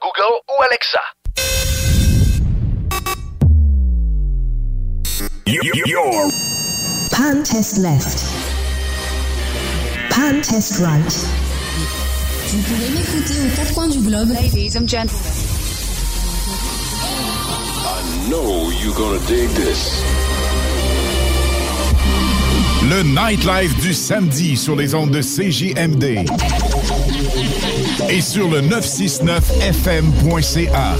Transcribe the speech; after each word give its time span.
Google 0.00 0.40
ou 0.48 0.62
Alexa. 0.62 1.00
Your 5.86 6.30
Pan 7.10 7.42
test 7.42 7.78
left. 7.78 8.24
Pan 10.10 10.40
test 10.42 10.80
right. 10.80 11.12
Vous 12.48 12.62
pouvez 12.62 12.88
m'écouter 12.90 13.34
aux 13.34 13.56
quatre 13.56 13.74
coins 13.74 13.88
du 13.88 13.98
globe. 14.00 14.28
Ladies 14.30 14.76
and 14.76 14.86
gentlemen. 14.86 15.32
I 17.84 18.28
know 18.28 18.70
you're 18.70 18.94
gonna 18.94 19.18
dig 19.26 19.48
this. 19.54 20.02
Le 22.88 23.02
nightlife 23.02 23.76
du 23.80 23.92
samedi 23.92 24.56
sur 24.56 24.74
les 24.74 24.94
ondes 24.94 25.10
de 25.10 25.20
CJMD 25.20 26.26
et 28.08 28.20
sur 28.20 28.48
le 28.48 28.60
969fm.ca. 28.62 30.96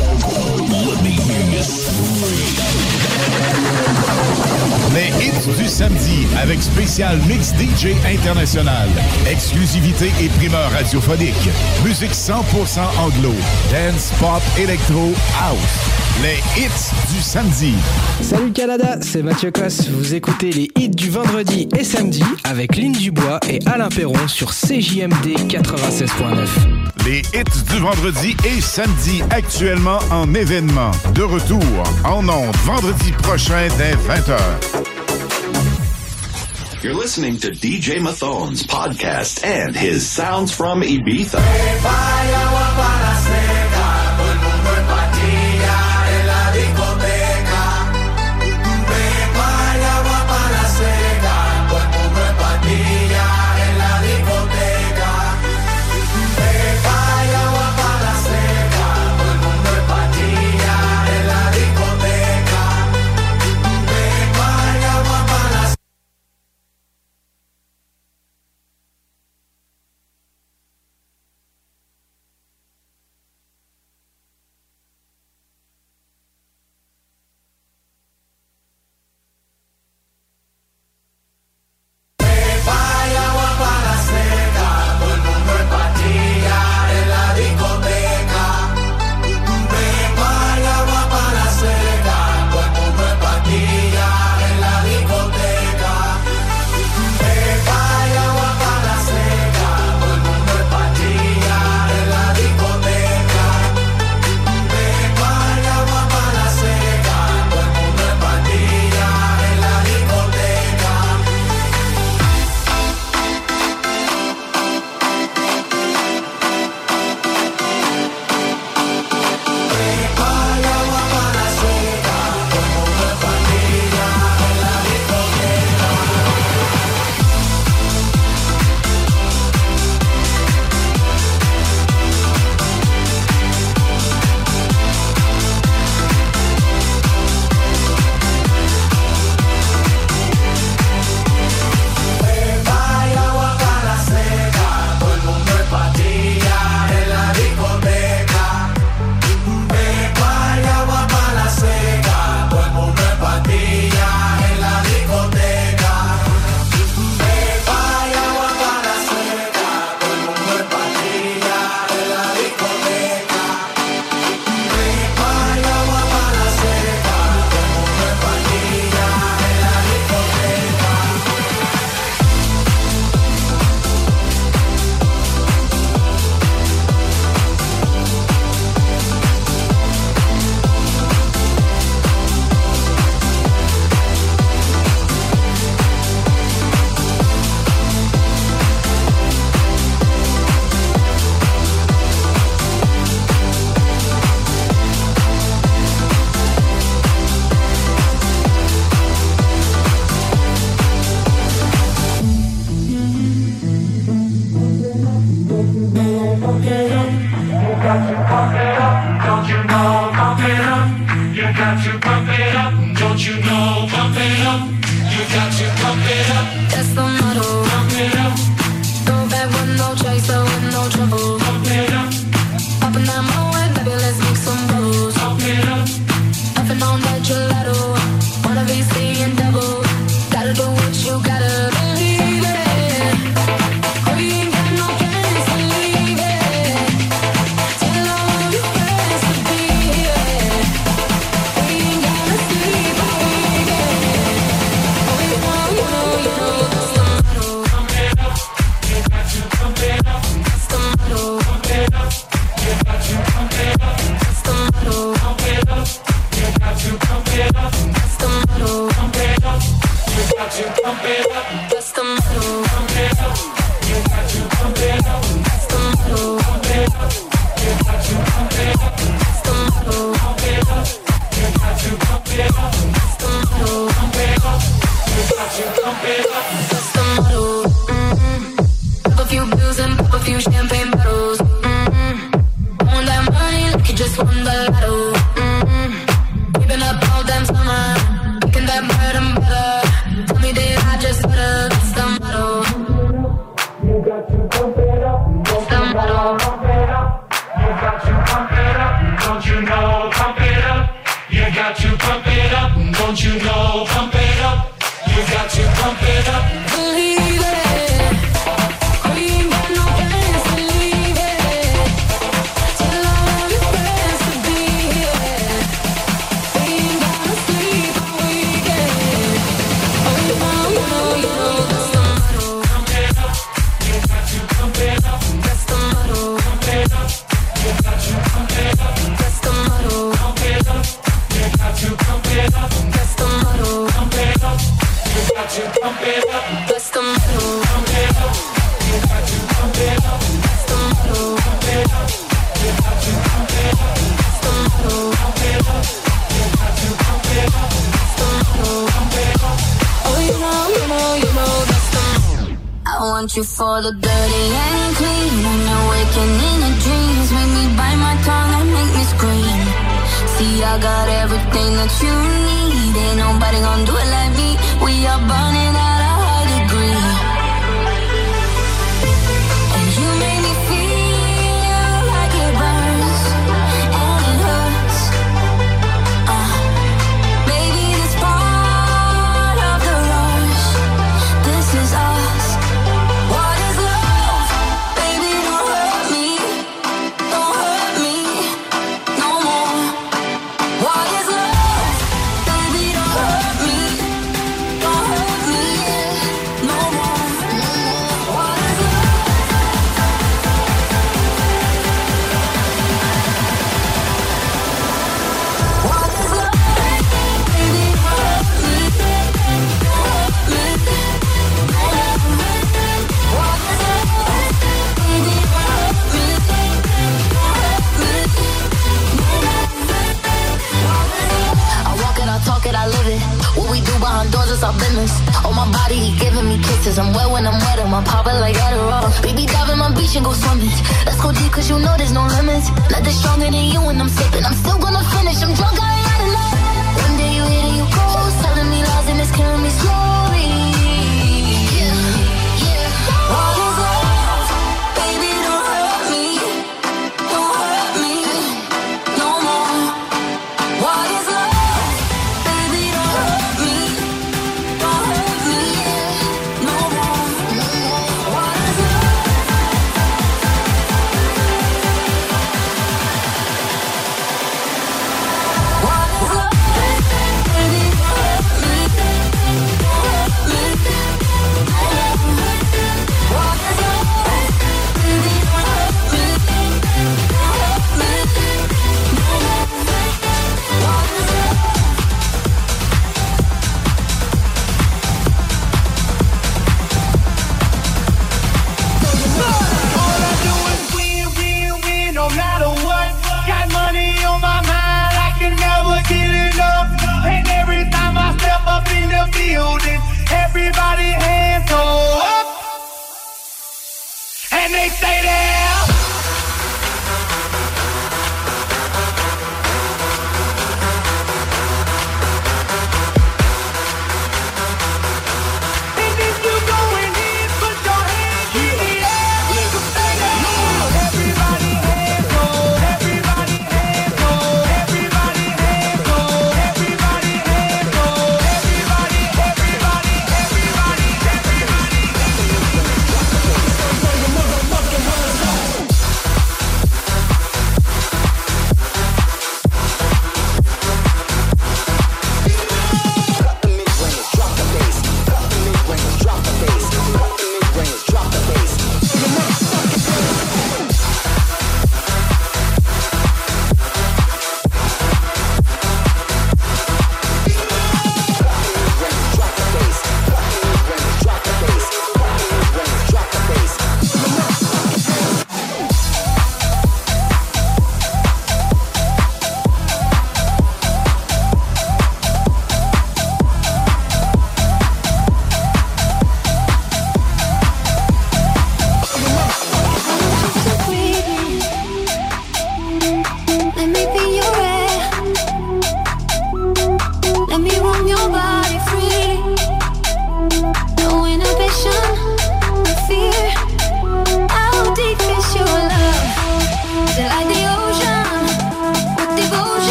Les 4.94 5.08
hits 5.24 5.48
du 5.56 5.68
samedi 5.68 6.26
avec 6.40 6.60
spécial 6.62 7.18
mix 7.28 7.52
DJ 7.54 7.94
international. 8.04 8.88
Exclusivité 9.30 10.10
et 10.20 10.28
primeur 10.28 10.70
radiophonique. 10.72 11.48
Musique 11.84 12.12
100% 12.12 12.80
anglo. 12.98 13.32
Dance, 13.70 14.10
pop, 14.18 14.42
électro, 14.58 15.12
house. 15.40 16.09
Les 16.22 16.36
hits 16.56 16.90
du 17.14 17.22
samedi. 17.22 17.74
Salut 18.20 18.52
Canada, 18.52 18.98
c'est 19.00 19.22
Mathieu 19.22 19.50
Cosse. 19.50 19.88
Vous 19.88 20.14
écoutez 20.14 20.50
les 20.52 20.70
hits 20.76 20.90
du 20.90 21.08
vendredi 21.08 21.66
et 21.78 21.82
samedi 21.84 22.22
avec 22.44 22.76
Lynn 22.76 22.92
Dubois 22.92 23.40
et 23.48 23.58
Alain 23.66 23.88
Perron 23.88 24.28
sur 24.28 24.50
CJMD 24.50 25.48
96.9. 25.48 26.46
Les 27.06 27.20
hits 27.20 27.62
du 27.72 27.78
vendredi 27.78 28.36
et 28.44 28.60
samedi 28.60 29.22
actuellement 29.30 29.98
en 30.10 30.34
événement. 30.34 30.90
De 31.14 31.22
retour 31.22 31.62
en 32.04 32.28
ondes 32.28 32.54
vendredi 32.64 33.12
prochain 33.22 33.68
dès 33.78 33.94
20h. 33.94 34.38
You're 36.82 36.94
listening 36.94 37.38
to 37.40 37.48
DJ 37.48 38.00
Mathone's 38.00 38.62
podcast 38.66 39.42
and 39.44 39.74
his 39.74 40.00
sounds 40.06 40.50
from 40.52 40.82
Ibiza. 40.82 41.38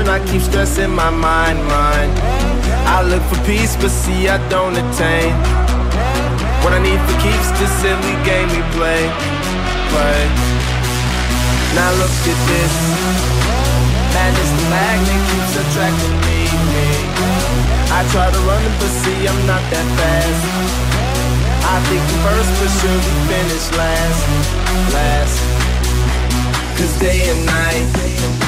And 0.00 0.08
I 0.08 0.18
keep 0.26 0.42
stressing 0.42 0.90
my 0.90 1.10
mind, 1.10 1.58
mind. 1.64 2.12
I 2.88 3.02
look 3.02 3.22
for 3.30 3.40
peace, 3.44 3.76
but 3.76 3.90
see, 3.90 4.28
I 4.28 4.36
don't 4.48 4.76
attain. 4.76 5.32
What 6.62 6.72
I 6.72 6.80
need 6.82 7.00
for 7.06 7.16
keeps 7.22 7.48
this 7.60 7.72
silly 7.80 8.16
game 8.28 8.48
we 8.50 8.62
play, 8.76 9.02
play. 9.92 10.20
Now 11.76 11.90
look 12.00 12.14
at 12.26 12.40
this. 12.50 12.74
Madness, 14.14 14.50
the 14.56 14.64
magnet 14.72 15.22
keeps 15.30 15.54
attracting 15.62 16.16
me, 16.26 16.40
me. 16.74 16.88
I 17.92 18.00
try 18.12 18.26
to 18.30 18.40
run 18.48 18.62
it, 18.64 18.74
but 18.80 18.92
see, 19.00 19.20
I'm 19.28 19.40
not 19.46 19.62
that 19.72 19.86
fast. 19.96 20.42
I 21.68 21.76
think 21.88 22.02
we 22.08 22.16
first, 22.24 22.50
but 22.58 22.70
sure 22.80 22.98
we 23.04 23.14
finish 23.28 23.66
last, 23.76 24.20
last. 24.96 25.36
Cause 26.76 26.94
day 27.00 27.20
and 27.28 27.44
night, 27.44 28.47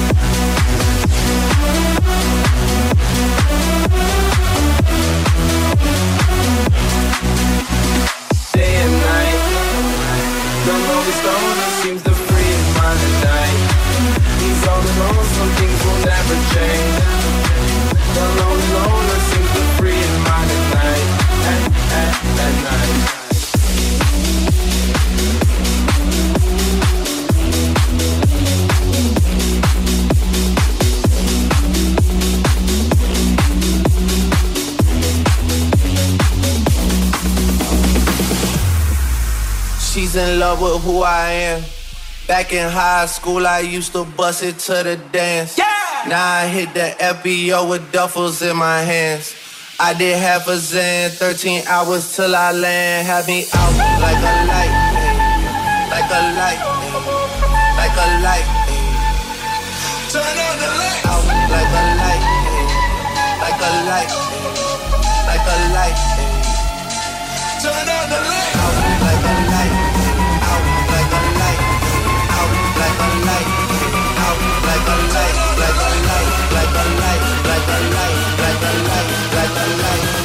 Alone, 15.01 15.25
some 15.25 15.51
things 15.57 15.79
will 15.85 16.01
never 16.05 16.35
change. 16.53 16.95
Lonely 18.37 18.67
loner 18.75 19.19
seems 19.29 19.49
to 19.55 19.61
free 19.77 19.97
his 19.97 20.17
mind 20.27 20.49
at 20.51 20.63
night, 20.75 21.07
at, 21.51 21.61
at, 22.01 22.13
at 22.45 22.55
night. 22.63 22.97
She's 39.79 40.15
in 40.15 40.39
love 40.39 40.61
with 40.61 40.83
who 40.83 41.01
I 41.01 41.31
am. 41.31 41.80
Back 42.31 42.53
in 42.53 42.69
high 42.69 43.07
school, 43.07 43.45
I 43.45 43.59
used 43.59 43.91
to 43.91 44.05
bust 44.05 44.41
it 44.41 44.57
to 44.59 44.71
the 44.87 44.95
dance. 45.11 45.57
Yeah! 45.57 45.67
Now 46.07 46.23
I 46.39 46.47
hit 46.47 46.73
the 46.73 46.95
FBO 46.97 47.69
with 47.69 47.91
duffels 47.91 48.39
in 48.39 48.55
my 48.55 48.79
hands. 48.79 49.35
I 49.77 49.93
did 49.93 50.17
half 50.17 50.47
a 50.47 50.55
zen, 50.55 51.11
13 51.11 51.67
hours 51.67 52.15
till 52.15 52.33
I 52.33 52.53
land. 52.53 53.05
Have 53.05 53.27
me 53.27 53.43
out 53.51 53.75
like 53.99 54.15
a 54.15 54.33
light, 54.47 54.71
like 55.91 56.07
a 56.07 56.21
light, 56.39 56.61
like 57.75 57.99
a 57.99 58.07
light. 58.23 58.47
Turn 60.07 60.23
on 60.23 60.55
the 60.55 60.69
light. 60.79 61.03
Out 61.11 61.27
like 61.51 61.67
a 61.67 61.83
light, 61.99 62.23
like 63.43 63.59
a 63.59 63.71
light, 63.91 64.11
like 65.27 65.47
a 65.51 65.55
light. 65.75 65.99
Turn 67.59 67.91
on 67.91 68.05
the 68.07 68.19
light. 68.23 68.55
Out 68.55 68.79
like 69.03 69.19
a 69.19 69.51
light. 69.51 69.60
Light. 74.87 75.37
Like 75.61 75.81
a 75.81 75.91
light. 76.07 76.29
Like 76.55 76.75
a 76.81 76.85
light. 77.01 77.23
Like 77.49 77.67
a 77.67 77.79
light. 77.93 78.17
Like 78.41 78.63
a 78.63 78.73
light. 78.87 79.09
Like 79.35 79.57
a 79.57 79.67
light. 79.81 80.20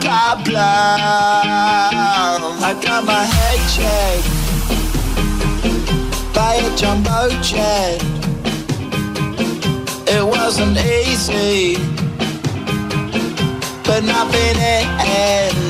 problem. 0.00 0.54
I 2.62 2.72
got 2.82 3.04
my 3.04 3.24
head 3.34 3.60
checked 3.74 4.28
by 6.34 6.54
a 6.54 6.76
jumbo 6.76 7.28
jet. 7.42 8.02
It 10.06 10.24
wasn't 10.24 10.78
easy, 10.78 11.76
but 13.84 14.00
nothing 14.04 14.56
in. 14.58 15.69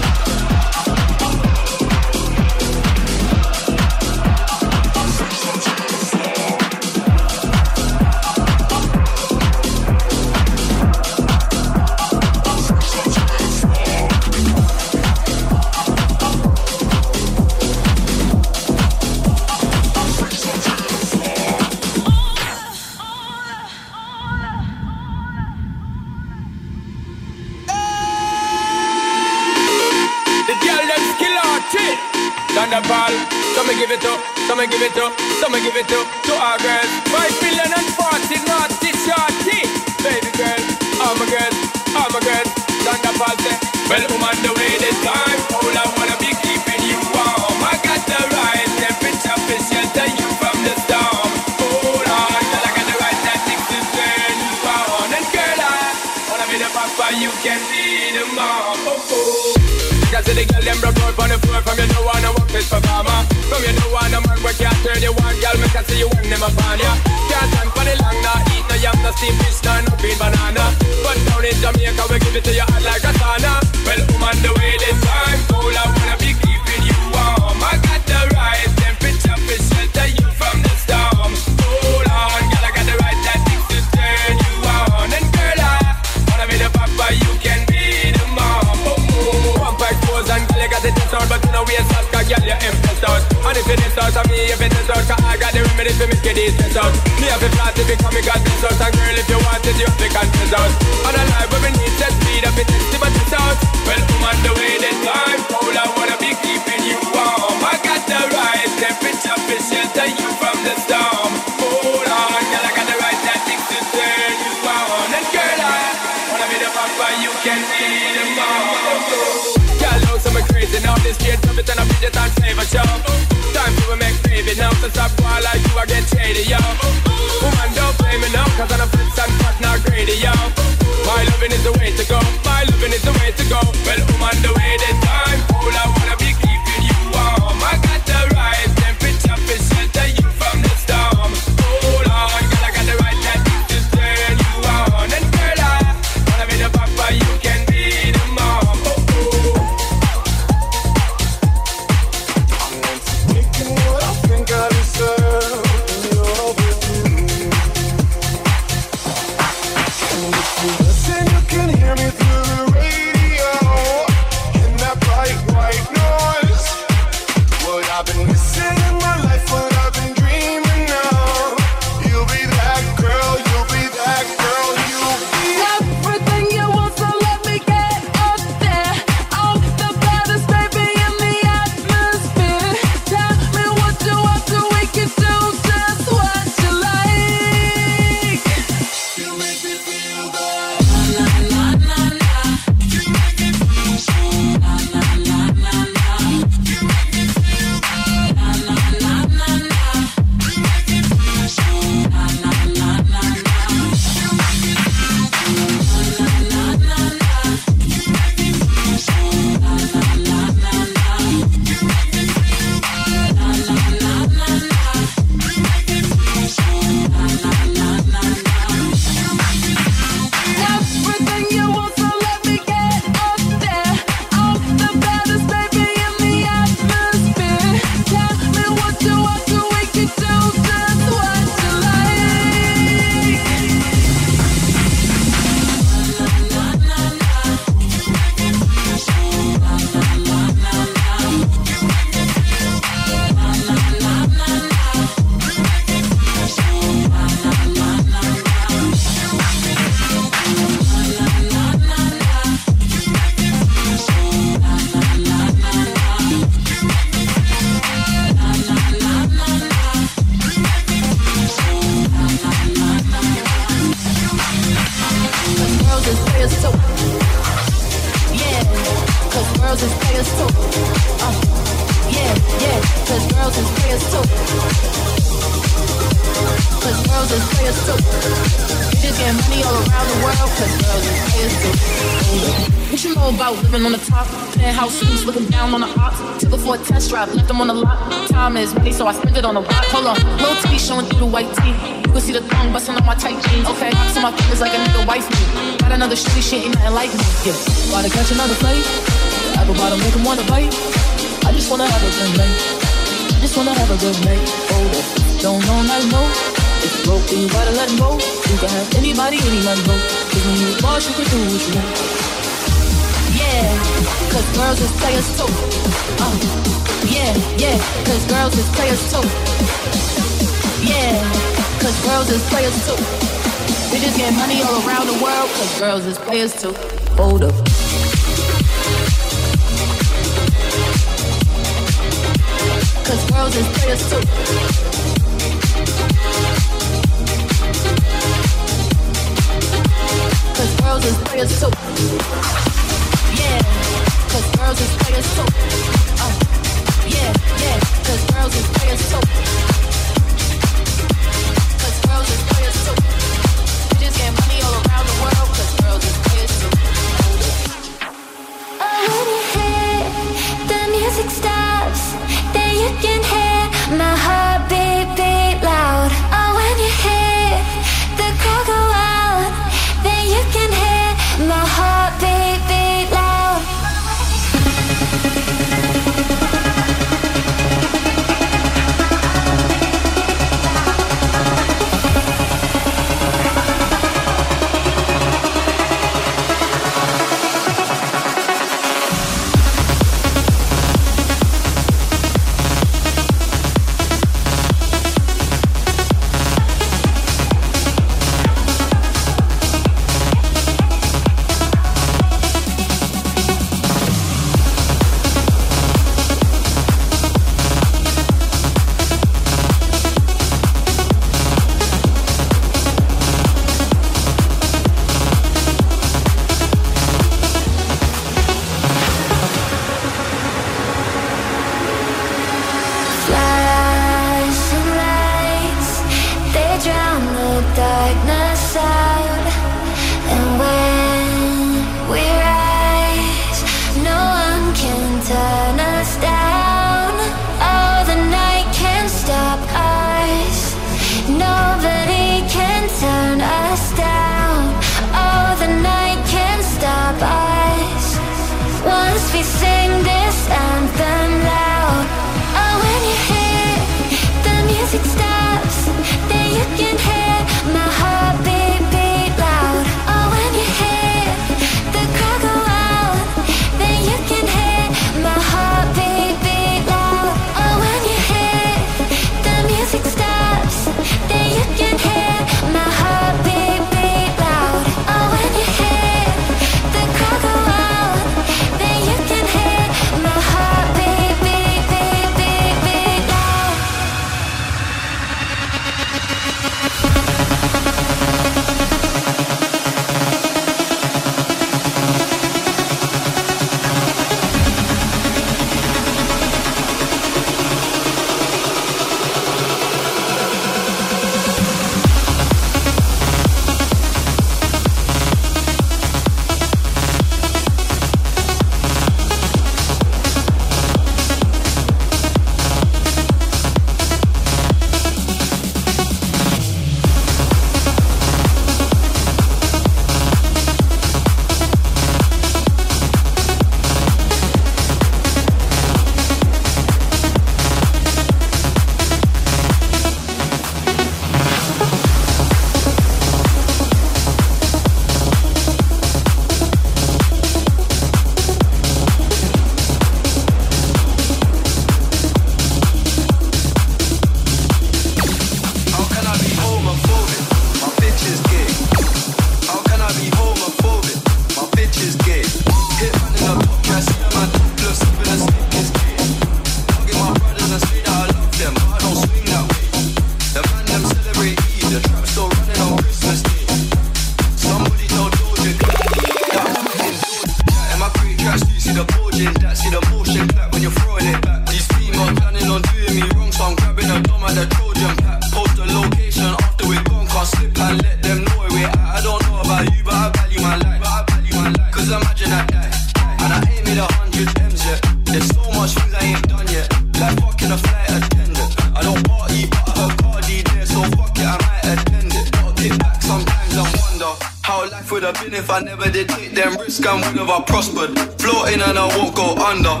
In 598.62 598.80
and 598.80 598.98
I 598.98 599.06
won't 599.18 599.34
go 599.34 599.54
under. 599.56 600.00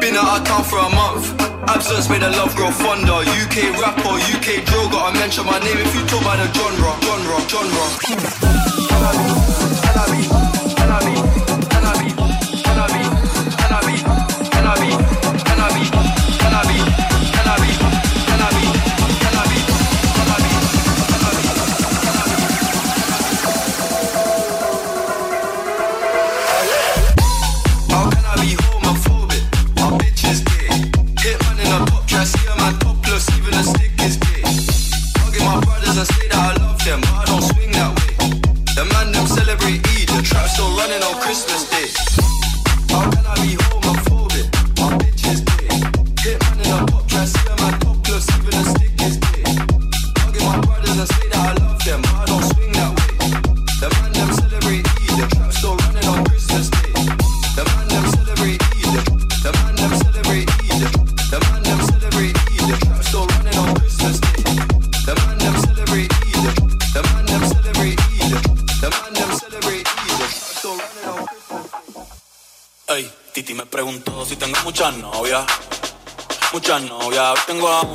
Been 0.00 0.16
out 0.16 0.40
of 0.40 0.46
town 0.46 0.64
for 0.64 0.78
a 0.78 0.90
month. 0.90 1.40
Absence 1.70 2.08
made 2.10 2.22
the 2.22 2.30
love 2.30 2.54
grow 2.56 2.70
fonder. 2.70 3.22
UK 3.22 3.72
rapper, 3.80 4.18
UK 4.34 4.64
drill, 4.66 4.90
gotta 4.90 5.18
mention 5.18 5.46
my 5.46 5.58
name 5.60 5.78
if 5.78 5.94
you 5.94 6.04
talk 6.06 6.20
about 6.20 6.36
the 6.36 6.46
genre, 6.52 6.92
genre, 7.06 7.40
genre. 10.28 10.41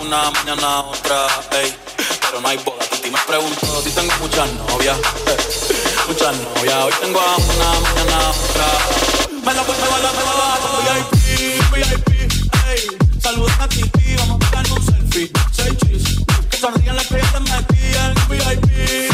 Una, 0.08 0.32
mañana 0.32 0.80
otra, 0.80 1.28
ey. 1.51 1.76
Pero 2.22 2.39
no 2.39 2.47
hay 2.47 2.58
boda. 2.58 2.86
Titi 2.91 3.12
me 3.12 3.20
preguntó 3.28 3.82
si 3.84 3.89
tengo 3.91 4.14
muchas 4.22 4.49
novias. 4.53 4.97
Muchas 6.08 6.36
novias, 6.38 6.84
hoy 6.86 6.93
tengo 7.01 7.20
a 7.20 7.36
una, 7.36 7.80
mañana 7.82 8.30
otra. 8.30 8.68
Me 9.45 9.53
la 9.53 9.62
voy, 9.64 9.76
me 9.76 10.03
la 10.03 10.12
me 10.14 10.24
va, 10.24 10.47
VIP, 10.86 11.74
VIP, 11.74 12.10
ey. 12.68 12.97
Saludos 13.22 13.51
a 13.60 13.68
Titi, 13.68 14.16
vamos 14.18 14.38
a 14.38 14.49
pegarnos 14.49 14.80
un 14.80 14.86
selfie. 14.86 15.32
Seis 15.51 15.78
chis, 15.78 16.03
que 16.49 16.58
sonrían 16.58 16.95
las 16.95 17.08
que 17.08 17.22
ya 17.22 17.39
metían. 17.41 18.14
VIP, 18.30 18.68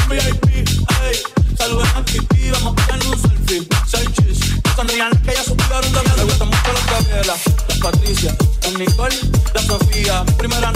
VIP, 0.09 0.69
ey. 1.05 1.23
Saludos 1.57 1.89
a 1.95 2.05
Titi, 2.05 2.51
vamos 2.51 2.73
a 2.73 2.75
pegarnos 2.75 3.07
un 3.07 3.21
selfie. 3.21 3.67
Seis 3.87 4.09
chis, 4.13 4.39
que 4.61 4.71
sonrían 4.75 5.09
las 5.09 5.21
que 5.21 5.33
ya 5.33 5.43
supieron 5.43 5.91
de. 5.91 6.17
Me 6.17 6.23
gustan 6.25 6.47
mucho 6.49 6.73
las 6.73 6.85
Gabriela, 6.85 7.35
las 7.67 7.77
Patricia, 7.79 8.35
las 8.61 8.73
Nicole, 8.73 9.15
la 9.53 9.61
Sofía. 9.63 10.25
Primera 10.37 10.72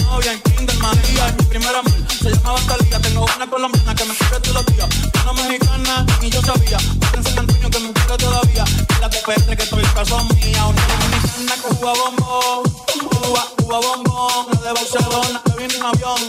que 3.97 4.05
me 4.05 4.13
escribe 4.13 4.39
todos 4.39 4.55
los 4.55 4.65
días. 4.67 4.89
Una 5.23 5.33
mexicana, 5.33 6.05
ni 6.21 6.29
yo 6.29 6.41
sabía. 6.41 6.77
Otra 6.77 7.17
en 7.17 7.23
San 7.23 7.39
Antonio 7.39 7.69
que 7.69 7.79
me 7.79 7.93
quiere 7.93 8.17
todavía. 8.17 8.63
Y 8.67 9.01
la 9.01 9.09
PR 9.09 9.57
que 9.57 9.63
estoy 9.63 9.83
caso 9.83 10.23
mía. 10.35 10.65
Una 10.65 10.81
dominicana 10.87 11.55
que 11.55 11.75
juega 11.75 11.93
bombón. 12.01 12.63
Juega, 13.09 13.43
juega 13.57 13.87
bombón. 13.87 14.45
La 14.53 14.61
de 14.61 14.73
Barcelona 14.73 15.41
que 15.45 15.51
viene 15.57 15.75
en 15.75 15.85
avión. 15.85 16.21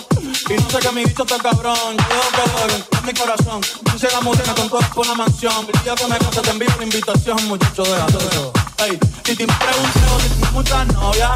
Y 0.49 0.55
no 0.55 0.71
sé 0.71 0.79
que 0.79 0.93
mi 0.93 1.05
bicho 1.05 1.23
está 1.23 1.39
cabrón. 1.39 1.97
Yo 1.97 2.21
que 2.37 2.45
beben 2.57 2.85
en 2.99 3.07
mi 3.07 3.13
corazón. 3.13 3.61
Dice 3.93 4.09
la 4.13 4.21
música 4.23 4.55
con 4.55 4.69
todo 4.71 4.81
por 4.95 5.07
la 5.07 5.15
mansión. 5.15 5.67
El 5.73 5.83
día 5.83 5.95
que 5.95 6.07
me 6.07 6.19
case 6.19 6.41
te 6.41 6.51
envío 6.51 6.69
una 6.75 6.85
invitación, 6.85 7.49
muchacho 7.49 7.83
de 7.83 7.99
eso. 7.99 8.53
Ey, 8.79 8.93
y 8.95 9.37
te 9.37 9.47
pregunto 9.47 10.21
si 10.23 10.29
tienes 10.29 10.53
muchas 10.53 10.87
novias. 10.89 11.33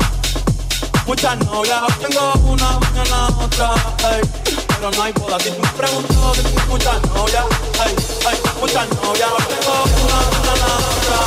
Muchas 1.07 1.36
novias, 1.44 1.82
hoy 1.82 1.94
tengo 2.00 2.32
una, 2.46 2.78
mañana 2.78 3.28
otra. 3.40 3.74
Pero 3.98 4.90
no 4.90 5.03
hay 5.03 5.12
boda, 5.12 5.38
si 5.40 5.50
me 5.50 5.68
pregunto 5.68 6.34
si 6.34 6.42
muchas 6.68 7.03
novias, 7.03 7.44
ey, 7.84 7.94
ey, 8.30 8.38
muchas 8.61 8.88
novias, 9.03 9.30
tengo 9.48 9.74
una, 10.05 10.18
mañana 10.32 10.66
otra. 10.92 11.18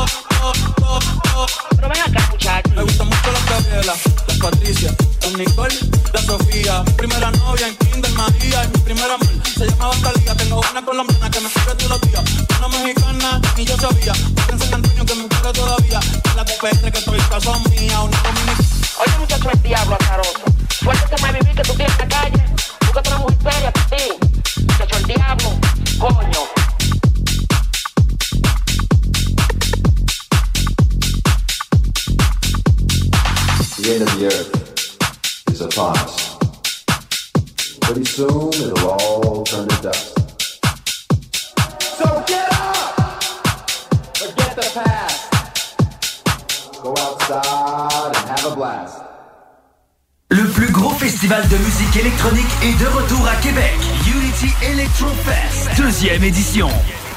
pero 1.77 1.89
ven 1.89 2.01
acá, 2.01 2.21
muchachos. 2.31 2.73
Me 2.75 2.83
gusta 2.83 3.05
mucho 3.05 3.33
la 3.33 3.41
Gabriela, 3.51 3.83
la 3.85 4.20
Patricia, 4.41 4.95
la 5.23 5.37
Nicole, 5.37 5.75
la 6.15 6.23
Sofía. 6.23 6.83
Primera 6.97 7.31
novia 7.31 7.69
en 7.69 7.77
Kinder 7.77 8.11
María. 8.13 8.65
Y 8.65 8.69
mi 8.69 8.79
primera 8.85 9.15
amor 9.15 9.29
se 9.45 9.67
llamaba 9.67 9.95
Talía. 10.03 10.35
Tengo 10.35 10.61
una 10.71 10.85
colombiana 10.85 11.31
que 11.31 11.41
me 11.41 11.49
escribe 11.49 11.75
todos 11.75 11.91
los 11.91 12.01
días. 12.01 12.25
Una 12.59 12.69
mexicana, 12.69 13.41
ni 13.57 13.65
yo 13.67 13.77
sabía. 13.77 14.13
Otra 14.13 14.53
en 14.53 14.59
San 14.59 14.75
Antonio 14.75 15.05
que 15.05 15.15
me 15.15 15.29
quiere 15.29 15.53
todavía. 15.53 16.01
La 16.35 16.45
de 16.45 16.93
que 16.93 16.99
estoy 16.99 17.19
caso 17.21 17.61
mía. 17.71 18.01
Una 18.01 18.23
dominicana. 18.23 18.69
Oye, 18.99 19.19
muchacho, 19.19 19.51
el 19.51 19.63
diablo 19.63 19.97
azaroso. 20.01 20.45
Suéltate 20.81 21.23
más 21.23 21.33
vivir 21.35 21.55
que 21.55 21.63
tú 21.63 21.75
tienes 21.75 21.90
end 33.91 34.03
of 34.03 34.19
the 34.19 34.27
earth 34.27 35.51
is 35.51 35.61
upon 35.61 35.97
us. 35.99 36.39
Pretty 37.81 38.05
soon 38.05 38.53
it'll 38.53 38.91
all 38.91 39.43
turn 39.45 39.67
to 39.67 39.83
dust. 39.83 40.19
So 41.99 42.23
get 42.27 42.53
up! 42.53 43.23
Forget 44.15 44.55
the 44.55 44.71
past. 44.75 45.19
Go 46.83 46.95
outside 46.99 48.17
and 48.17 48.29
have 48.31 48.53
a 48.53 48.55
blast. 48.55 49.01
Le 50.31 50.47
plus 50.53 50.71
gros 50.71 50.91
festival 50.91 51.49
de 51.49 51.57
musique 51.57 51.97
électronique 51.97 52.53
est 52.63 52.79
de 52.81 52.87
retour 52.87 53.27
à 53.27 53.35
Québec. 53.43 53.75
Unity 54.07 54.55
Electro 54.73 55.09
Fest, 55.25 55.69
deuxième 55.77 56.23
édition. 56.23 56.69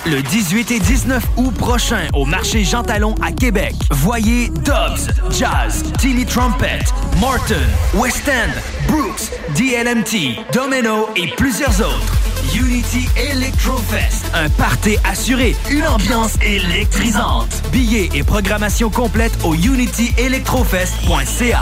Le 0.06 0.22
18 0.22 0.72
et 0.72 0.80
19 0.80 1.24
août 1.38 1.54
prochain 1.56 2.10
au 2.14 2.26
marché 2.26 2.66
Jean 2.66 2.84
Talon 2.84 3.16
à 3.22 3.32
Québec. 3.32 3.74
Voyez 3.90 4.50
Dobbs, 4.50 5.08
Jazz, 5.32 5.82
Tilly 5.98 6.26
Trumpet, 6.26 6.80
Morton, 7.22 7.56
West 7.94 8.28
End, 8.28 8.52
Brooks, 8.90 9.32
DLMT, 9.56 10.44
Domino 10.54 11.08
et 11.16 11.28
plusieurs 11.38 11.80
autres. 11.80 12.18
Unity 12.54 13.08
Electro 13.16 13.78
Fest, 13.78 14.26
un 14.34 14.50
party 14.50 14.98
assuré, 15.10 15.56
une 15.72 15.88
ambiance 15.88 16.34
électrisante. 16.42 17.64
Billets 17.72 18.10
et 18.14 18.24
programmation 18.24 18.90
complète 18.90 19.32
au 19.46 19.54
unityelectrofest.ca. 19.54 21.62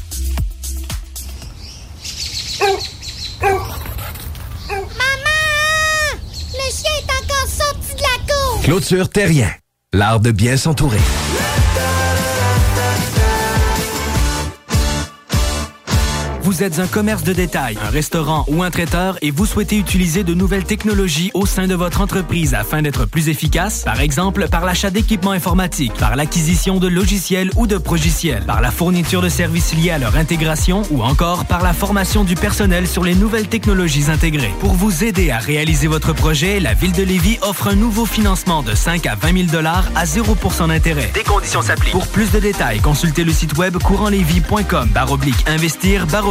Clôture 8.71 9.09
Terrien, 9.09 9.51
l'art 9.91 10.21
de 10.21 10.31
bien 10.31 10.55
s'entourer. 10.55 11.01
Vous 16.43 16.63
êtes 16.63 16.79
un 16.79 16.87
commerce 16.87 17.21
de 17.23 17.33
détail, 17.33 17.77
un 17.85 17.91
restaurant 17.91 18.45
ou 18.47 18.63
un 18.63 18.71
traiteur 18.71 19.19
et 19.21 19.29
vous 19.29 19.45
souhaitez 19.45 19.77
utiliser 19.77 20.23
de 20.23 20.33
nouvelles 20.33 20.63
technologies 20.63 21.29
au 21.35 21.45
sein 21.45 21.67
de 21.67 21.75
votre 21.75 22.01
entreprise 22.01 22.55
afin 22.55 22.81
d'être 22.81 23.05
plus 23.05 23.29
efficace, 23.29 23.83
par 23.83 24.01
exemple 24.01 24.47
par 24.49 24.65
l'achat 24.65 24.89
d'équipements 24.89 25.31
informatiques, 25.31 25.93
par 25.93 26.15
l'acquisition 26.15 26.79
de 26.79 26.87
logiciels 26.87 27.51
ou 27.57 27.67
de 27.67 27.77
progiciels, 27.77 28.43
par 28.45 28.59
la 28.59 28.71
fourniture 28.71 29.21
de 29.21 29.29
services 29.29 29.75
liés 29.75 29.91
à 29.91 29.99
leur 29.99 30.15
intégration 30.15 30.81
ou 30.89 31.03
encore 31.03 31.45
par 31.45 31.61
la 31.61 31.73
formation 31.73 32.23
du 32.23 32.33
personnel 32.33 32.87
sur 32.87 33.03
les 33.03 33.13
nouvelles 33.13 33.47
technologies 33.47 34.09
intégrées. 34.09 34.53
Pour 34.61 34.73
vous 34.73 35.03
aider 35.03 35.29
à 35.29 35.37
réaliser 35.37 35.85
votre 35.85 36.11
projet, 36.11 36.59
la 36.59 36.73
Ville 36.73 36.93
de 36.93 37.03
Lévis 37.03 37.37
offre 37.43 37.67
un 37.67 37.75
nouveau 37.75 38.07
financement 38.07 38.63
de 38.63 38.73
5 38.73 39.05
à 39.05 39.13
20 39.13 39.49
000 39.51 39.63
à 39.63 40.05
0% 40.05 40.67
d'intérêt. 40.69 41.11
Des 41.13 41.23
conditions 41.23 41.61
s'appliquent. 41.61 41.91
Pour 41.91 42.07
plus 42.07 42.31
de 42.31 42.39
détails, 42.39 42.79
consultez 42.79 43.23
le 43.23 43.31
site 43.31 43.55
web 43.59 43.77
courantlévis.com 43.77 44.89
baroblique 44.89 45.45
investir 45.47 46.07
baroblique 46.07 46.30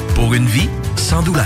Pour 0.15 0.33
une 0.33 0.45
vie 0.45 0.69
sans 0.95 1.21
douleur. 1.21 1.45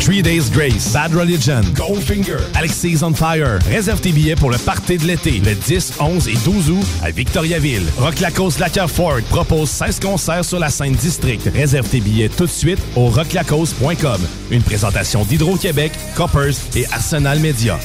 Three 0.00 0.22
Days 0.22 0.50
Grace, 0.52 0.92
Bad 0.92 1.12
Religion, 1.14 1.62
Goldfinger, 1.74 2.38
Alexis 2.54 3.02
on 3.02 3.12
Fire. 3.12 3.58
Réserve 3.68 4.00
tes 4.00 4.12
billets 4.12 4.36
pour 4.36 4.50
le 4.50 4.58
party 4.58 4.98
de 4.98 5.04
l'été, 5.04 5.40
le 5.44 5.54
10, 5.54 5.94
11 5.98 6.28
et 6.28 6.36
12 6.44 6.70
août 6.70 6.86
à 7.02 7.10
Victoriaville. 7.10 7.82
Rock 7.98 8.20
Lacoste 8.20 8.60
Lacker 8.60 8.88
Ford 8.88 9.20
propose 9.30 9.68
16 9.70 9.98
concerts 9.98 10.44
sur 10.44 10.60
la 10.60 10.70
scène 10.70 10.94
district. 10.94 11.50
Réserve 11.52 11.88
tes 11.88 12.00
billets 12.00 12.28
tout 12.28 12.46
de 12.46 12.50
suite 12.50 12.78
au 12.94 13.08
rocklacoste.com. 13.08 14.20
Une 14.52 14.62
présentation 14.62 15.24
d'Hydro-Québec, 15.24 15.92
Coppers 16.14 16.54
et 16.76 16.86
Arsenal 16.92 17.40
Media. 17.40 17.78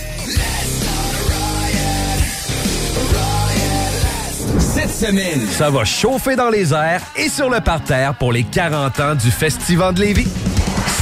Ça 5.50 5.70
va 5.70 5.86
chauffer 5.86 6.36
dans 6.36 6.50
les 6.50 6.74
airs 6.74 7.02
et 7.16 7.30
sur 7.30 7.50
le 7.50 7.62
parterre 7.62 8.14
pour 8.14 8.34
les 8.34 8.44
40 8.44 9.00
ans 9.00 9.16
du 9.16 9.32
Festival 9.32 9.94
de 9.94 10.02
Lévis. 10.02 10.28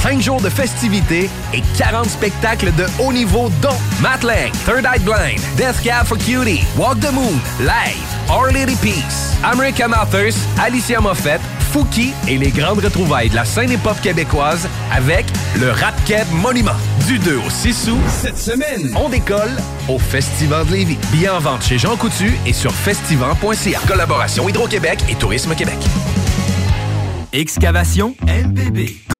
5 0.02 0.20
jours 0.20 0.40
de 0.40 0.48
festivités 0.48 1.28
et 1.52 1.62
40 1.76 2.06
spectacles 2.06 2.72
de 2.76 2.86
haut 3.02 3.12
niveau 3.12 3.50
dont 3.60 3.76
Matt 4.00 4.20
Third 4.64 4.86
Eye 4.86 5.00
Blind, 5.00 5.40
Death 5.56 5.82
Cab 5.82 6.06
for 6.06 6.16
Cutie, 6.16 6.62
Walk 6.78 7.00
the 7.00 7.12
Moon, 7.12 7.38
Live, 7.58 8.30
Our 8.30 8.52
Lady 8.52 8.76
Peace, 8.76 9.36
American 9.42 9.92
Authors, 9.92 10.34
Alicia 10.58 11.00
Moffett, 11.00 11.40
Fouki 11.70 12.12
et 12.26 12.36
les 12.36 12.50
grandes 12.50 12.80
retrouvailles 12.80 13.30
de 13.30 13.36
la 13.36 13.44
scène 13.44 13.70
hip-hop 13.70 14.00
québécoise 14.00 14.68
avec 14.92 15.26
le 15.60 15.70
Rap 15.70 15.94
Keb 16.04 16.26
Monument. 16.32 16.74
Du 17.06 17.18
2 17.20 17.36
au 17.36 17.48
6 17.48 17.88
août, 17.90 18.00
cette 18.08 18.38
semaine, 18.38 18.92
on 18.96 19.08
décolle 19.08 19.56
au 19.88 19.98
Festival 19.98 20.66
de 20.66 20.72
Lévis. 20.72 20.98
Billets 21.12 21.28
en 21.28 21.38
vente 21.38 21.62
chez 21.62 21.78
Jean 21.78 21.96
Coutu 21.96 22.32
et 22.44 22.52
sur 22.52 22.72
festival.ca. 22.72 23.80
Collaboration 23.86 24.48
Hydro-Québec 24.48 25.04
et 25.08 25.14
Tourisme 25.14 25.54
Québec. 25.54 25.78
Excavation 27.32 28.16
MPB. 28.22 29.19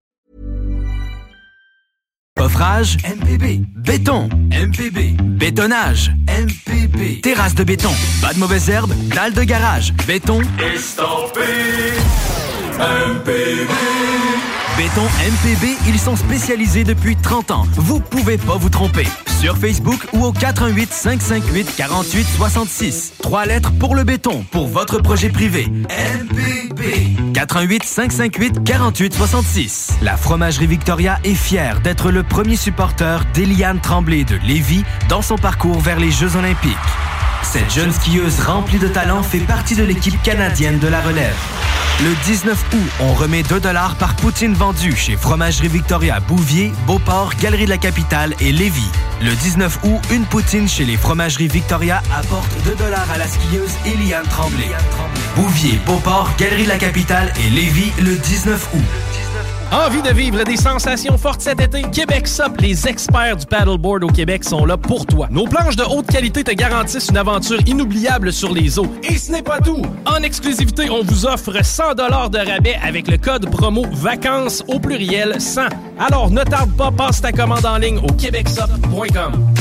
Coffrage 2.41 2.97
MPB. 3.03 3.67
Béton 3.75 4.27
MPB. 4.49 5.15
Bétonnage 5.21 6.11
MPB. 6.27 7.21
Terrasse 7.21 7.53
de 7.53 7.63
béton. 7.63 7.91
Pas 8.19 8.33
de 8.33 8.39
mauvaises 8.39 8.67
herbes. 8.67 8.95
Dalle 9.13 9.33
de 9.33 9.43
garage. 9.43 9.93
Béton. 10.07 10.41
Estampé 10.73 11.41
MPB 12.79 13.69
Béton 14.77 15.03
MPB, 15.03 15.77
ils 15.87 15.99
sont 15.99 16.15
spécialisés 16.15 16.83
depuis 16.83 17.15
30 17.15 17.51
ans. 17.51 17.65
Vous 17.75 17.99
pouvez 17.99 18.37
pas 18.37 18.55
vous 18.55 18.69
tromper. 18.69 19.05
Sur 19.39 19.57
Facebook 19.57 19.99
ou 20.13 20.25
au 20.25 20.31
418 20.31 20.91
558 20.91 21.75
48 21.75 22.23
66. 22.23 23.13
Trois 23.21 23.45
lettres 23.45 23.71
pour 23.79 23.95
le 23.95 24.03
béton, 24.03 24.45
pour 24.51 24.67
votre 24.67 24.99
projet 24.99 25.29
privé. 25.29 25.67
MPB. 25.89 27.33
418 27.33 27.83
558 27.83 28.63
48 28.63 29.13
66. 29.13 29.91
La 30.01 30.15
fromagerie 30.15 30.67
Victoria 30.67 31.19
est 31.23 31.35
fière 31.35 31.81
d'être 31.81 32.11
le 32.11 32.23
premier 32.23 32.55
supporter 32.55 33.25
d'Eliane 33.33 33.79
Tremblay 33.81 34.23
de 34.23 34.37
Lévis 34.45 34.83
dans 35.09 35.21
son 35.21 35.35
parcours 35.35 35.79
vers 35.79 35.99
les 35.99 36.11
Jeux 36.11 36.37
Olympiques. 36.37 36.77
Cette 37.43 37.71
jeune 37.71 37.91
skieuse 37.91 38.39
remplie 38.39 38.79
de 38.79 38.87
talent 38.87 39.23
fait 39.23 39.39
partie 39.39 39.75
de 39.75 39.83
l'équipe 39.83 40.21
canadienne 40.21 40.79
de 40.79 40.87
la 40.87 41.01
relève. 41.01 41.35
Le 42.03 42.13
19 42.25 42.65
août, 42.73 42.91
on 42.99 43.13
remet 43.13 43.43
2 43.43 43.59
par 43.59 44.15
poutine 44.15 44.53
vendue 44.53 44.95
chez 44.95 45.17
Fromagerie 45.17 45.67
Victoria 45.67 46.19
Bouvier, 46.19 46.71
Beauport, 46.87 47.33
Galerie 47.39 47.65
de 47.65 47.69
la 47.69 47.77
Capitale 47.77 48.33
et 48.39 48.51
Lévis. 48.51 48.89
Le 49.21 49.33
19 49.33 49.79
août, 49.83 49.99
une 50.11 50.25
poutine 50.25 50.67
chez 50.67 50.85
les 50.85 50.97
Fromageries 50.97 51.47
Victoria 51.47 52.01
apporte 52.15 52.51
2 52.63 52.75
à 52.85 53.17
la 53.17 53.27
skieuse 53.27 53.73
Eliane 53.85 54.27
Tremblay. 54.27 54.71
Bouvier, 55.35 55.79
Beauport, 55.85 56.31
Galerie 56.37 56.63
de 56.63 56.69
la 56.69 56.77
Capitale 56.77 57.33
et 57.45 57.49
Lévis 57.49 57.91
le 58.01 58.15
19 58.15 58.69
août. 58.73 59.30
Envie 59.71 60.01
de 60.01 60.09
vivre 60.09 60.43
des 60.43 60.57
sensations 60.57 61.17
fortes 61.17 61.39
cet 61.39 61.61
été? 61.61 61.83
Québec 61.83 62.27
Sup, 62.27 62.59
les 62.59 62.89
experts 62.89 63.37
du 63.37 63.45
paddleboard 63.45 64.03
au 64.03 64.07
Québec 64.07 64.43
sont 64.43 64.65
là 64.65 64.75
pour 64.75 65.05
toi. 65.05 65.29
Nos 65.31 65.45
planches 65.45 65.77
de 65.77 65.83
haute 65.83 66.07
qualité 66.07 66.43
te 66.43 66.51
garantissent 66.51 67.07
une 67.07 67.15
aventure 67.15 67.59
inoubliable 67.65 68.33
sur 68.33 68.53
les 68.53 68.77
eaux. 68.79 68.91
Et 69.01 69.17
ce 69.17 69.31
n'est 69.31 69.41
pas 69.41 69.61
tout! 69.61 69.81
En 70.05 70.23
exclusivité, 70.23 70.89
on 70.89 71.03
vous 71.03 71.25
offre 71.25 71.63
100 71.63 71.95
de 71.95 72.51
rabais 72.51 72.77
avec 72.83 73.07
le 73.07 73.17
code 73.17 73.49
promo 73.49 73.85
VACANCES 73.93 74.63
au 74.67 74.77
pluriel 74.77 75.39
100. 75.39 75.61
Alors 75.97 76.29
ne 76.31 76.43
tarde 76.43 76.75
pas, 76.75 76.91
passe 76.91 77.21
ta 77.21 77.31
commande 77.31 77.65
en 77.65 77.77
ligne 77.77 77.99
au 77.99 78.11
québecsup.com. 78.11 79.53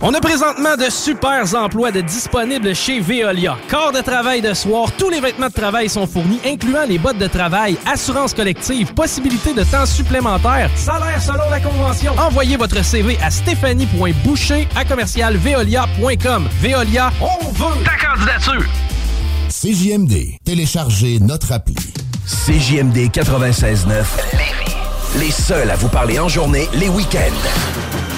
On 0.00 0.14
a 0.14 0.20
présentement 0.20 0.76
de 0.76 0.88
super 0.90 1.52
emplois 1.56 1.90
de 1.90 2.00
disponibles 2.00 2.72
chez 2.72 3.00
Veolia. 3.00 3.56
Corps 3.68 3.90
de 3.90 4.00
travail 4.00 4.40
de 4.40 4.54
soir, 4.54 4.92
tous 4.96 5.10
les 5.10 5.20
vêtements 5.20 5.48
de 5.48 5.52
travail 5.52 5.88
sont 5.88 6.06
fournis, 6.06 6.38
incluant 6.46 6.84
les 6.86 6.98
bottes 6.98 7.18
de 7.18 7.26
travail, 7.26 7.76
assurance 7.84 8.32
collective, 8.32 8.94
possibilité 8.94 9.54
de 9.54 9.64
temps 9.64 9.86
supplémentaire, 9.86 10.70
salaire 10.76 11.20
selon 11.20 11.50
la 11.50 11.58
convention. 11.58 12.12
Envoyez 12.16 12.56
votre 12.56 12.84
CV 12.84 13.18
à 13.24 13.30
stéphanie.boucher 13.30 14.68
à 14.76 14.84
commercialveolia.com. 14.84 16.48
Veolia, 16.60 17.12
on 17.20 17.50
veut 17.50 17.84
ta 17.84 17.96
candidature! 17.96 18.64
CJMD, 19.48 20.38
téléchargez 20.44 21.18
notre 21.18 21.50
appli. 21.50 21.74
CJMD 22.24 23.10
96.9. 23.10 24.04
Les 25.18 25.32
seuls 25.32 25.70
à 25.70 25.74
vous 25.74 25.88
parler 25.88 26.20
en 26.20 26.28
journée, 26.28 26.68
les 26.74 26.88
week-ends. 26.88 28.17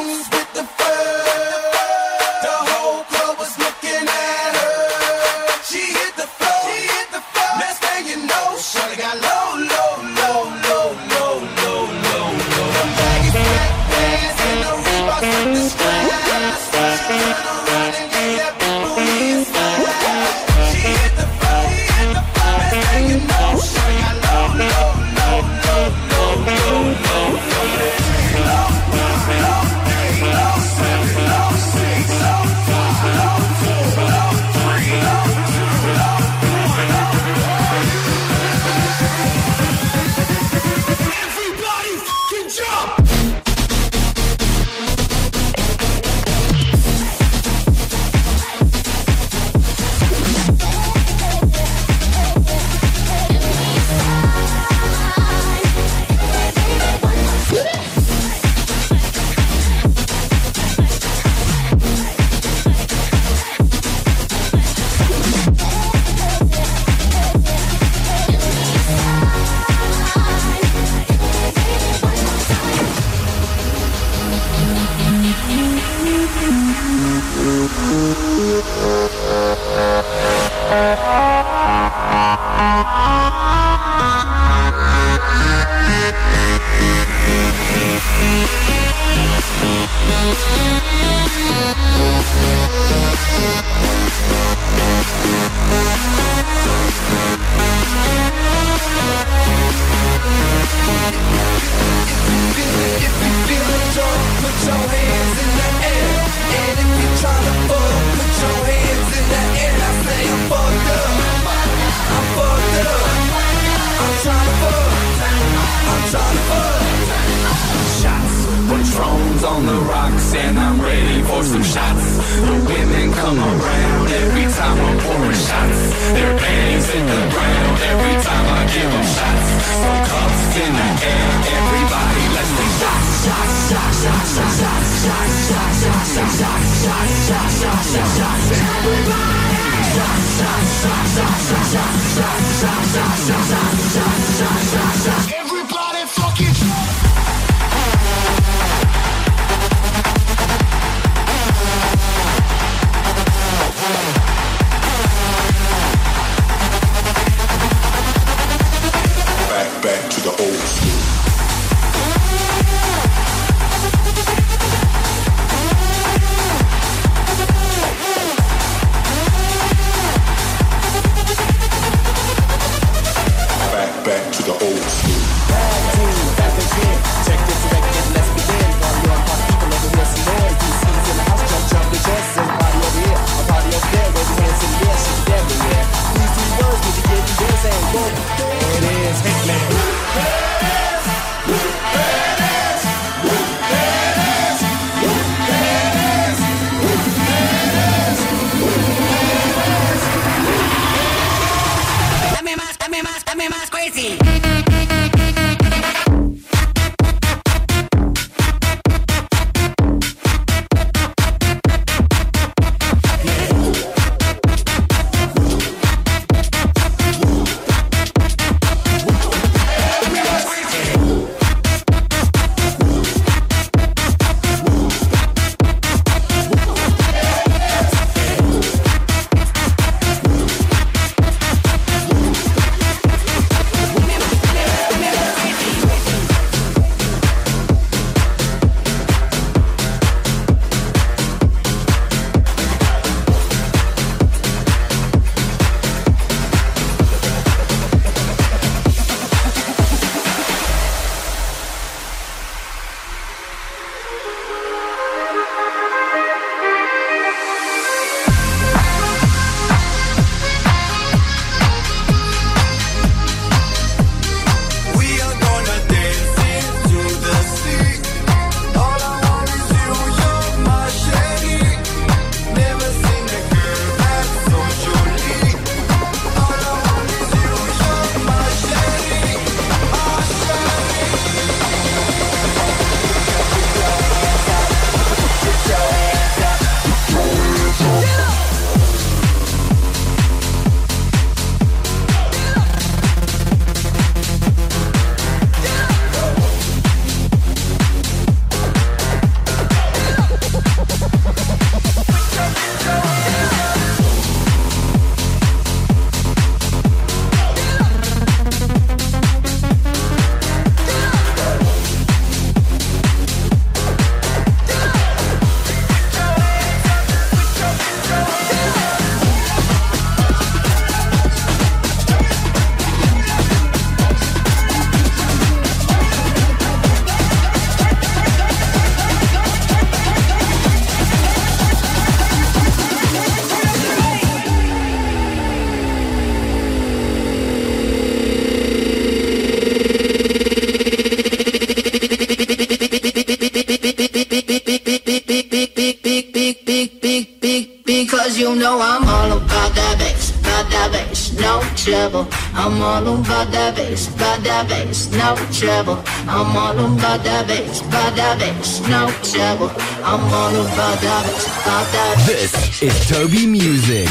I'm 352.83 353.07
all 353.07 353.13
that 353.25 353.75
bass, 353.75 354.07
by 354.07 354.37
that 354.37 354.67
bass, 354.67 355.11
no 355.11 355.35
trouble. 355.51 356.01
I'm 356.27 356.57
all 356.57 356.79
over 356.79 356.99
that 356.99 357.47
bass, 357.47 357.81
by 357.83 358.09
that 358.09 358.39
bass, 358.39 358.79
no 358.87 359.07
trouble. 359.21 359.69
I'm 360.03 360.33
all 360.33 360.55
that 360.55 360.95
bass, 360.99 361.45
by 361.63 361.85
that 361.93 362.23
bass. 362.25 362.81
This 362.81 362.81
is 362.81 363.07
Toby 363.07 363.45
Music. 363.45 364.09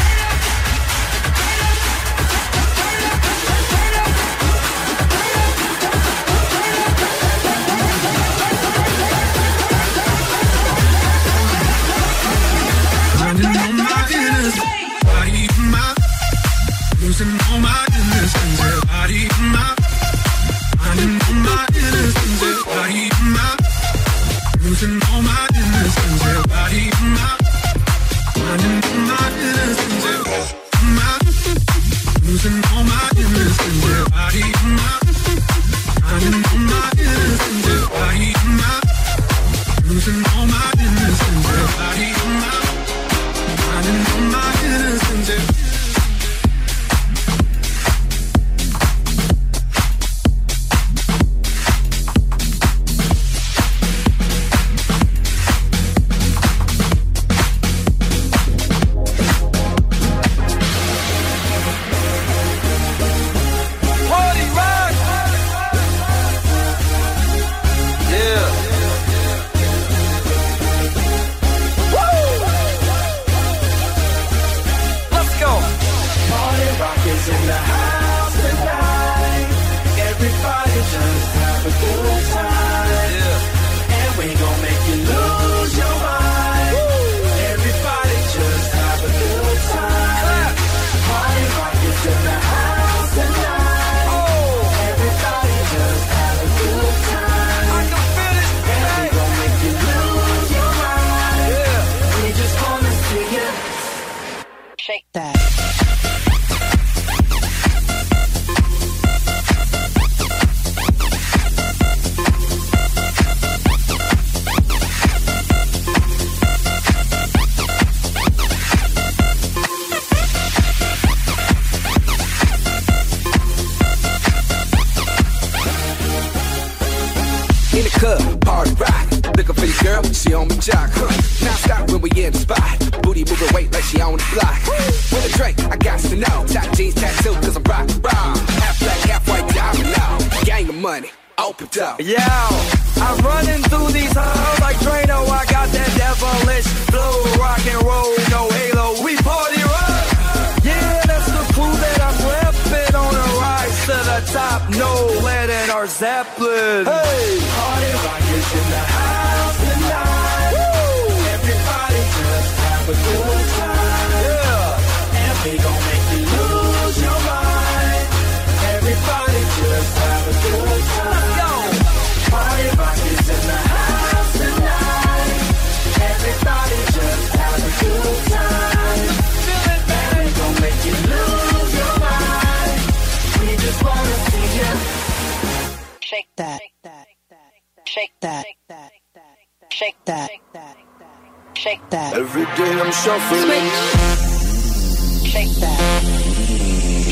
Shake 191.61 191.91
that. 191.91 192.15
Every 192.15 192.47
day 192.57 192.73
I'm 192.81 192.91
shuffling. 192.91 193.43
Switch. 193.43 195.31
Shake 195.31 195.55
that. 195.61 195.78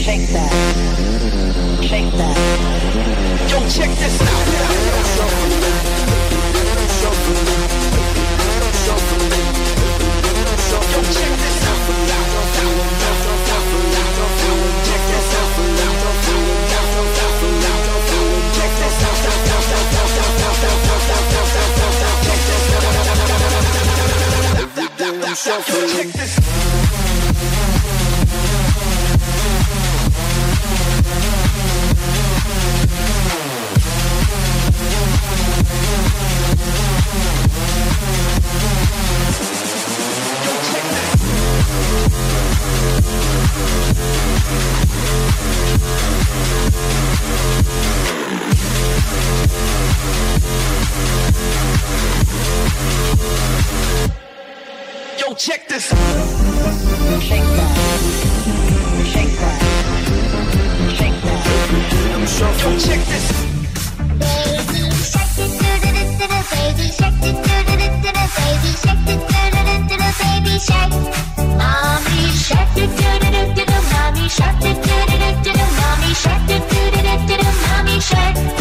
Shake 0.00 0.28
that. 0.30 0.52
Shake 1.84 2.12
that. 2.12 2.36
Yo, 3.50 3.58
check 3.68 3.90
this 3.98 4.22
out. 4.22 5.17
shuffling 25.38 26.18
check 55.38 55.68
this. 55.68 55.84
Shake 55.86 55.94
that. 57.56 57.72
Shake 59.12 59.34
that. 59.38 59.58
Shake 60.98 61.18
that. 61.22 61.40
Yo, 62.38 62.78
check 62.78 63.00
this. 63.06 63.26
Baby, 64.18 64.90
shake 65.12 65.38
it 65.38 65.52
the 65.58 65.70
doo 65.78 66.26
doo. 66.26 66.42
baby, 66.50 66.86
shake 66.98 67.22
it 67.22 67.36
baby, 67.46 67.86
shake 68.82 69.06
it 69.06 70.02
baby, 70.18 70.54
shake. 70.58 70.96
Mommy, 71.56 72.20
shake 72.34 72.78
it 72.82 72.90
mommy, 73.92 74.24
shake 74.28 74.64
it 74.64 74.78
mommy, 75.78 76.14
shake 76.14 76.50
it 76.50 76.64
mommy, 77.62 78.00
shake. 78.00 78.57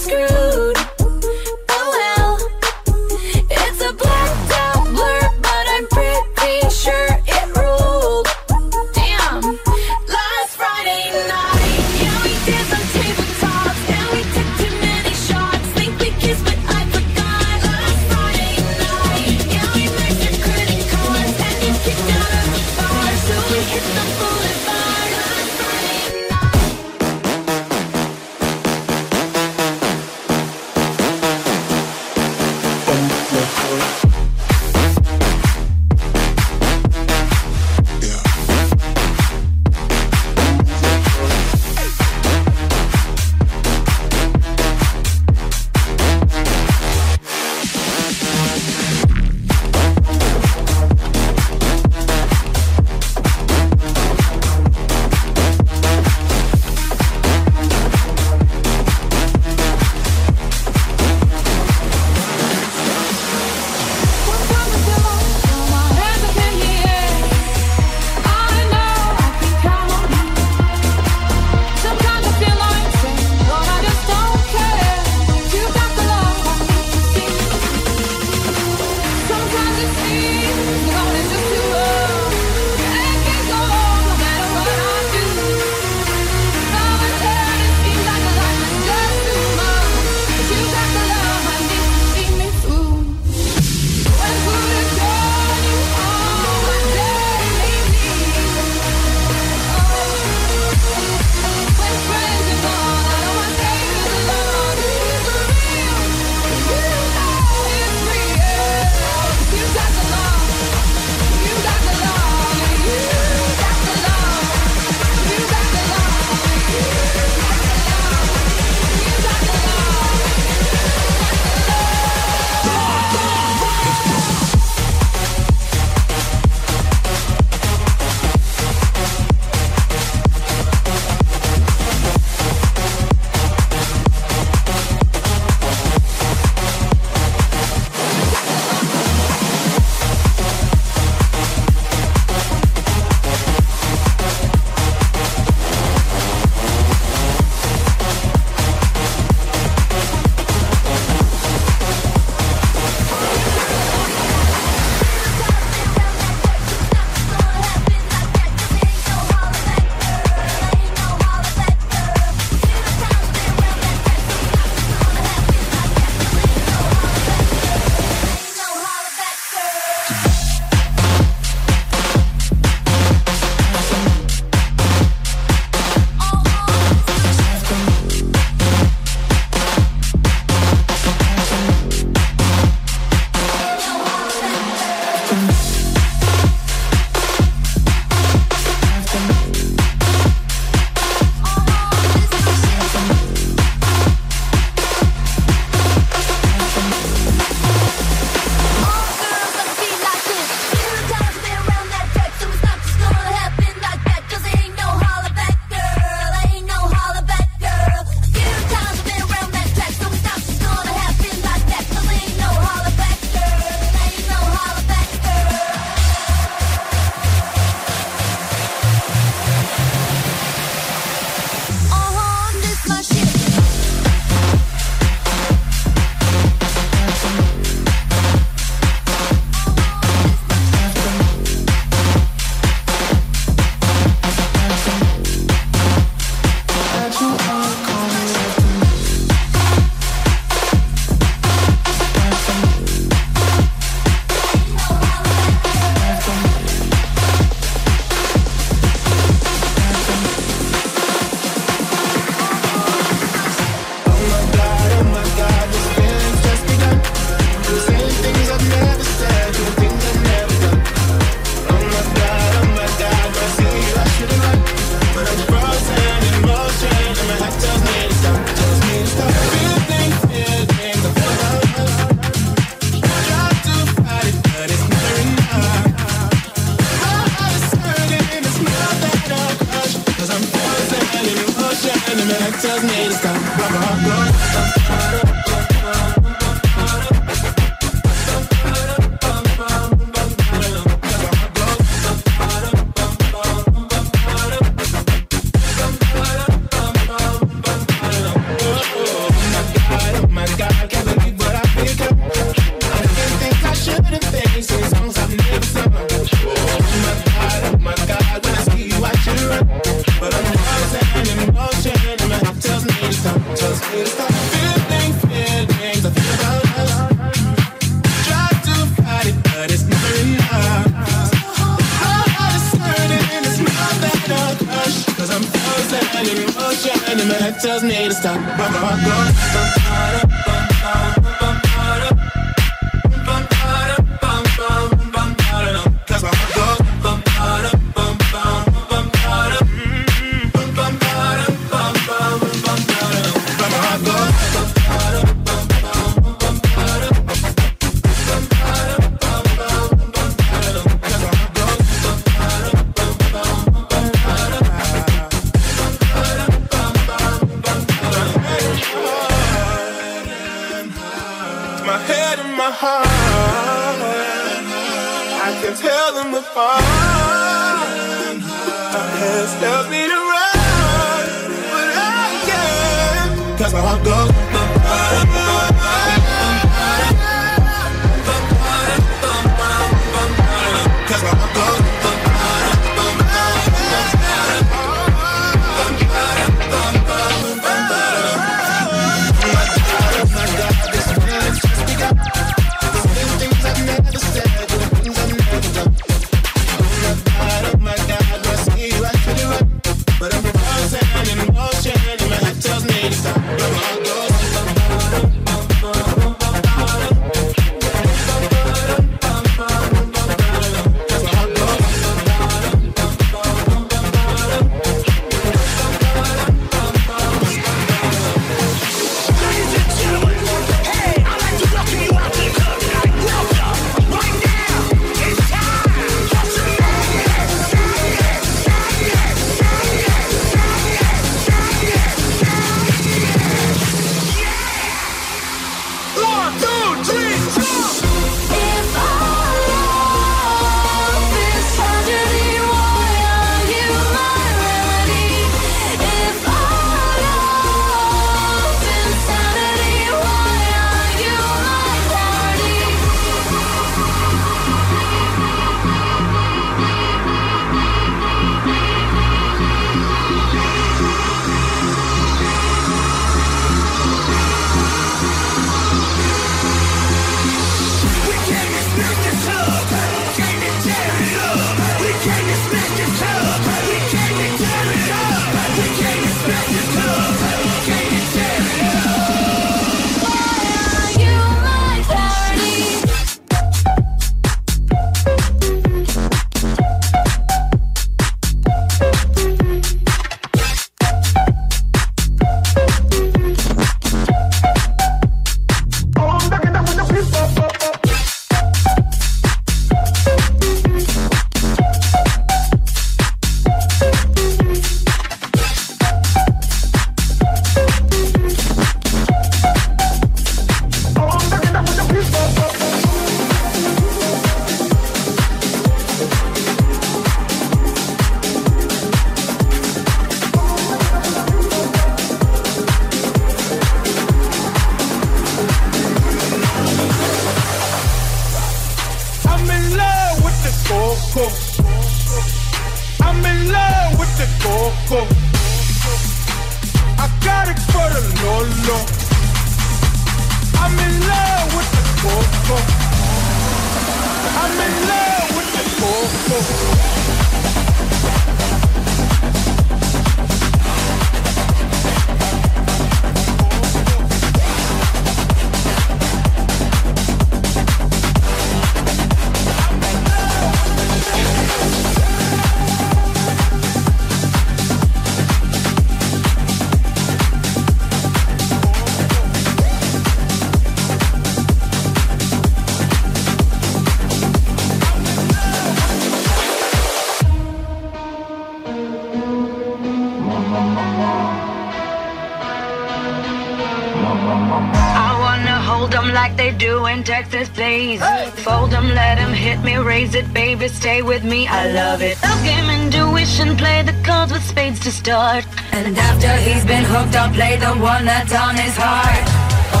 Fold 586.02 586.14
them 586.14 586.34
like 586.34 586.56
they 586.56 586.72
do 586.72 587.06
in 587.06 587.22
Texas, 587.22 587.68
please. 587.68 588.18
Hey. 588.18 588.50
Fold 588.64 588.90
them, 588.90 589.06
let 589.10 589.36
them 589.36 589.52
hit 589.52 589.78
me, 589.84 589.98
raise 589.98 590.34
it, 590.34 590.52
baby, 590.52 590.88
stay 590.88 591.22
with 591.22 591.44
me. 591.44 591.68
I 591.68 591.92
love 591.92 592.20
it. 592.22 592.42
Love 592.42 592.64
game 592.64 592.90
intuition, 592.90 593.76
play 593.76 594.02
the 594.02 594.12
cards 594.24 594.52
with 594.52 594.64
spades 594.64 594.98
to 595.06 595.12
start. 595.12 595.64
And 595.92 596.18
after 596.18 596.56
he's 596.56 596.84
been 596.84 597.04
hooked, 597.04 597.36
I'll 597.36 597.54
play 597.54 597.76
the 597.76 597.94
one 598.02 598.24
that's 598.24 598.52
on 598.52 598.74
his 598.74 598.96
heart. 598.96 599.46
Oh, 599.94 600.00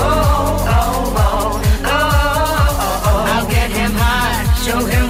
oh, 0.00 0.66
oh, 0.66 1.14
oh, 1.16 1.62
oh, 1.84 1.86
oh, 1.86 3.02
oh. 3.06 3.32
I'll 3.32 3.48
get 3.48 3.70
him 3.70 3.92
high, 3.92 4.42
show 4.66 4.84
him 4.86 5.07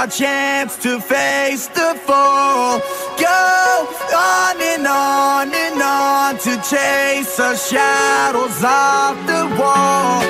our 0.00 0.06
chance 0.06 0.78
to 0.78 0.98
face 0.98 1.66
the 1.68 1.94
fall. 2.06 2.78
Go 3.18 3.86
on 4.16 4.56
and 4.58 4.86
on 4.86 5.54
and 5.54 5.82
on 5.82 6.38
to 6.38 6.56
chase 6.70 7.38
our 7.38 7.54
shadows 7.54 8.64
off 8.64 9.26
the 9.26 9.44
wall. 9.60 10.29